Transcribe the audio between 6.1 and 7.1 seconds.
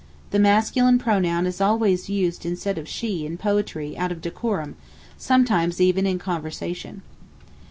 conversation.